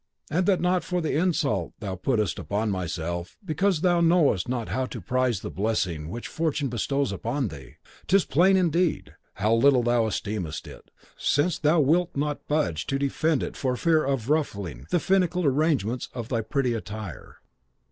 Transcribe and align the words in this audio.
And 0.31 0.47
that 0.47 0.59
not 0.59 0.83
for 0.83 0.99
the 0.99 1.15
insult 1.15 1.73
thou 1.79 1.95
puttest 1.95 2.39
upon 2.39 2.71
myself, 2.71 3.37
but 3.39 3.45
because 3.45 3.81
thou 3.81 4.01
knowest 4.01 4.49
not 4.49 4.69
how 4.69 4.87
to 4.87 4.99
prize 4.99 5.41
the 5.41 5.51
blessing 5.51 6.09
which 6.09 6.27
fortune 6.27 6.69
bestows 6.69 7.11
upon 7.11 7.49
thee. 7.49 7.75
'Tis 8.07 8.25
plain, 8.25 8.57
indeed, 8.57 9.13
how 9.35 9.53
little 9.53 9.83
thou 9.83 10.07
esteemest 10.07 10.65
it, 10.65 10.89
since 11.17 11.59
thou 11.59 11.81
wilt 11.81 12.15
not 12.17 12.47
budge 12.47 12.87
to 12.87 12.97
defend 12.97 13.43
it 13.43 13.55
for 13.55 13.75
fear 13.77 14.03
of 14.03 14.31
ruffling 14.31 14.87
the 14.89 14.99
finical 14.99 15.45
arrangement 15.45 16.07
of 16.15 16.29
thy 16.29 16.41
pretty 16.41 16.73
attire. 16.73 17.37